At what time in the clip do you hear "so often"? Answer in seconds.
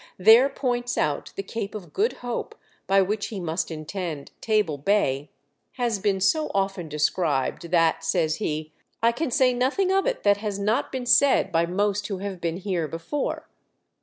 6.19-6.89